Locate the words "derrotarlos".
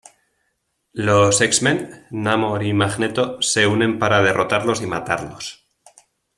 4.23-4.81